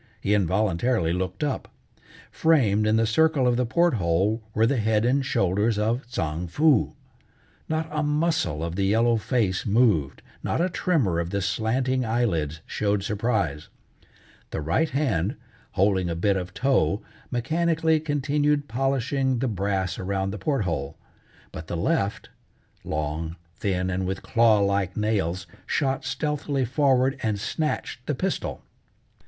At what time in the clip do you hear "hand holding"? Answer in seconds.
14.89-16.09